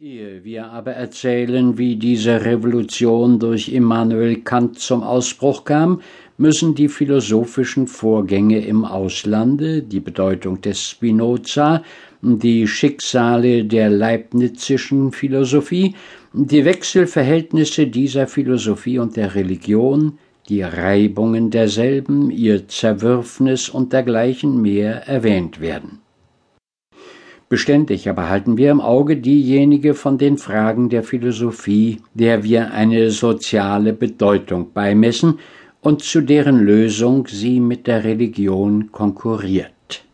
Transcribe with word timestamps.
Ehe 0.00 0.44
wir 0.44 0.70
aber 0.70 0.92
erzählen, 0.92 1.76
wie 1.76 1.96
diese 1.96 2.44
Revolution 2.44 3.40
durch 3.40 3.68
Immanuel 3.68 4.42
Kant 4.42 4.78
zum 4.78 5.02
Ausbruch 5.02 5.64
kam, 5.64 6.02
müssen 6.36 6.76
die 6.76 6.86
philosophischen 6.86 7.88
Vorgänge 7.88 8.64
im 8.64 8.84
Auslande, 8.84 9.82
die 9.82 9.98
Bedeutung 9.98 10.60
des 10.60 10.80
Spinoza, 10.80 11.82
die 12.22 12.68
Schicksale 12.68 13.64
der 13.64 13.90
Leibnizischen 13.90 15.10
Philosophie, 15.10 15.96
die 16.32 16.64
Wechselverhältnisse 16.64 17.88
dieser 17.88 18.28
Philosophie 18.28 19.00
und 19.00 19.16
der 19.16 19.34
Religion, 19.34 20.16
die 20.48 20.62
Reibungen 20.62 21.50
derselben, 21.50 22.30
ihr 22.30 22.68
Zerwürfnis 22.68 23.68
und 23.68 23.92
dergleichen 23.92 24.62
mehr 24.62 25.08
erwähnt 25.08 25.60
werden. 25.60 25.98
Beständig 27.48 28.08
aber 28.10 28.28
halten 28.28 28.58
wir 28.58 28.70
im 28.70 28.80
Auge 28.80 29.16
diejenige 29.16 29.94
von 29.94 30.18
den 30.18 30.36
Fragen 30.36 30.90
der 30.90 31.02
Philosophie, 31.02 32.02
der 32.12 32.42
wir 32.42 32.72
eine 32.72 33.10
soziale 33.10 33.94
Bedeutung 33.94 34.72
beimessen 34.72 35.38
und 35.80 36.02
zu 36.02 36.20
deren 36.20 36.58
Lösung 36.58 37.26
sie 37.26 37.60
mit 37.60 37.86
der 37.86 38.04
Religion 38.04 38.92
konkurriert. 38.92 40.04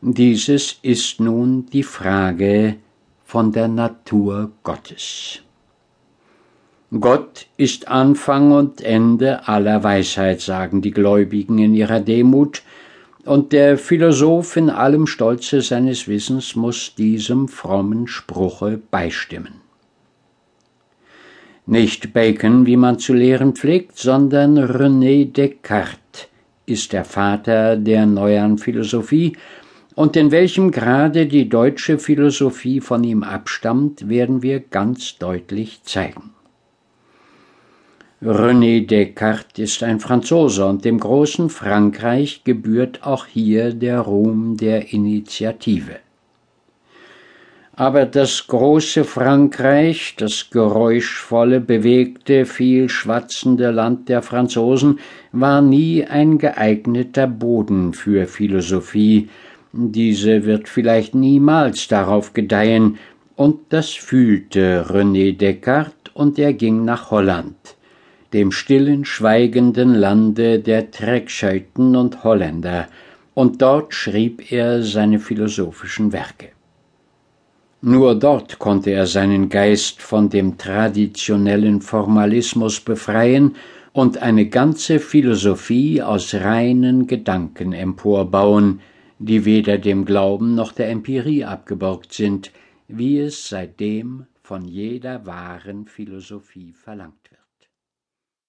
Dieses 0.00 0.78
ist 0.82 1.18
nun 1.18 1.66
die 1.66 1.82
Frage 1.82 2.76
von 3.24 3.50
der 3.50 3.66
Natur 3.66 4.52
Gottes. 4.62 5.40
Gott 7.00 7.48
ist 7.56 7.88
Anfang 7.88 8.52
und 8.52 8.80
Ende 8.80 9.48
aller 9.48 9.82
Weisheit, 9.82 10.40
sagen 10.40 10.80
die 10.82 10.92
Gläubigen 10.92 11.58
in 11.58 11.74
ihrer 11.74 11.98
Demut, 11.98 12.62
und 13.26 13.52
der 13.52 13.76
Philosoph 13.76 14.56
in 14.56 14.70
allem 14.70 15.06
Stolze 15.06 15.60
seines 15.60 16.08
Wissens 16.08 16.56
muss 16.56 16.94
diesem 16.94 17.48
frommen 17.48 18.06
Spruche 18.06 18.80
beistimmen. 18.90 19.60
Nicht 21.66 22.12
Bacon, 22.12 22.64
wie 22.64 22.76
man 22.76 23.00
zu 23.00 23.12
lehren 23.12 23.54
pflegt, 23.54 23.98
sondern 23.98 24.56
René 24.56 25.32
Descartes 25.32 26.28
ist 26.64 26.92
der 26.92 27.04
Vater 27.04 27.76
der 27.76 28.06
neueren 28.06 28.58
Philosophie, 28.58 29.36
und 29.96 30.14
in 30.14 30.30
welchem 30.30 30.70
Grade 30.70 31.26
die 31.26 31.48
deutsche 31.48 31.98
Philosophie 31.98 32.80
von 32.80 33.02
ihm 33.02 33.22
abstammt, 33.22 34.08
werden 34.08 34.42
wir 34.42 34.60
ganz 34.60 35.16
deutlich 35.16 35.82
zeigen. 35.84 36.35
René 38.22 38.86
Descartes 38.86 39.58
ist 39.58 39.82
ein 39.82 40.00
Franzose 40.00 40.64
und 40.64 40.86
dem 40.86 40.98
großen 40.98 41.50
Frankreich 41.50 42.44
gebührt 42.44 43.00
auch 43.02 43.26
hier 43.26 43.74
der 43.74 44.00
Ruhm 44.00 44.56
der 44.56 44.94
Initiative. 44.94 45.96
Aber 47.74 48.06
das 48.06 48.46
große 48.46 49.04
Frankreich, 49.04 50.14
das 50.16 50.48
geräuschvolle, 50.48 51.60
bewegte, 51.60 52.46
viel 52.46 52.88
schwatzende 52.88 53.70
Land 53.70 54.08
der 54.08 54.22
Franzosen, 54.22 54.98
war 55.32 55.60
nie 55.60 56.06
ein 56.06 56.38
geeigneter 56.38 57.26
Boden 57.26 57.92
für 57.92 58.26
Philosophie, 58.26 59.28
diese 59.74 60.46
wird 60.46 60.70
vielleicht 60.70 61.14
niemals 61.14 61.86
darauf 61.86 62.32
gedeihen, 62.32 62.96
und 63.34 63.58
das 63.68 63.90
fühlte 63.90 64.86
René 64.88 65.36
Descartes, 65.36 66.14
und 66.14 66.38
er 66.38 66.54
ging 66.54 66.86
nach 66.86 67.10
Holland 67.10 67.75
dem 68.36 68.52
stillen, 68.52 69.06
schweigenden 69.06 69.94
Lande 69.94 70.60
der 70.60 70.90
Trekscheuten 70.90 71.96
und 71.96 72.22
Holländer, 72.22 72.86
und 73.32 73.62
dort 73.62 73.94
schrieb 73.94 74.52
er 74.52 74.82
seine 74.82 75.18
philosophischen 75.18 76.12
Werke. 76.12 76.50
Nur 77.80 78.14
dort 78.14 78.58
konnte 78.58 78.90
er 78.90 79.06
seinen 79.06 79.48
Geist 79.48 80.02
von 80.02 80.28
dem 80.28 80.58
traditionellen 80.58 81.80
Formalismus 81.80 82.80
befreien 82.80 83.56
und 83.94 84.18
eine 84.18 84.46
ganze 84.46 84.98
Philosophie 85.00 86.02
aus 86.02 86.34
reinen 86.34 87.06
Gedanken 87.06 87.72
emporbauen, 87.72 88.80
die 89.18 89.46
weder 89.46 89.78
dem 89.78 90.04
Glauben 90.04 90.54
noch 90.54 90.72
der 90.72 90.90
Empirie 90.90 91.44
abgeborgt 91.44 92.12
sind, 92.12 92.52
wie 92.86 93.18
es 93.18 93.48
seitdem 93.48 94.26
von 94.42 94.66
jeder 94.66 95.24
wahren 95.24 95.86
Philosophie 95.86 96.74
verlangt 96.74 97.30
wird. 97.30 97.45